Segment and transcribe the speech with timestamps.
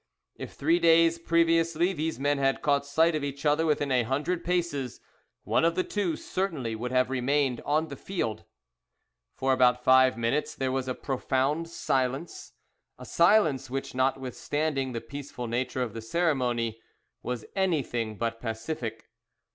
[0.35, 4.43] If three days previously these men had caught sight of each other within a hundred
[4.43, 4.99] paces,
[5.43, 8.43] one of the two certainly would have remained on the field.
[9.35, 12.53] For about five minutes there was a profound silence,
[12.97, 16.81] a silence which, notwithstanding the peaceful nature of the ceremony,
[17.21, 19.07] was anything but pacific.